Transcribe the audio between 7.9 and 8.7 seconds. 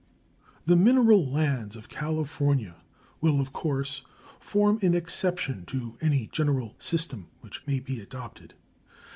adopted.